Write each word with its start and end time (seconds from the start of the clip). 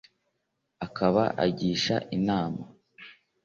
akaba 0.85 1.23
agisha 1.45 1.95
inama 2.17 2.63